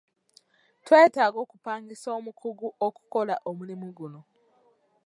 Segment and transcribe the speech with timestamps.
[0.85, 4.21] Twetaaga okupangisa omukugu okukola omulimu guno.